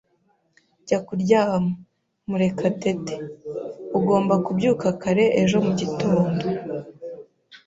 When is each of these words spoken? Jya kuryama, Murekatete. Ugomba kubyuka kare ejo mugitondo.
Jya 0.85 0.99
kuryama, 1.05 1.71
Murekatete. 2.29 3.15
Ugomba 3.97 4.33
kubyuka 4.45 4.87
kare 5.01 5.25
ejo 5.41 5.57
mugitondo. 5.65 6.45